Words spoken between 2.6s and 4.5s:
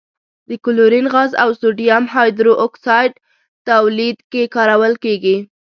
اکسایډ تولید کې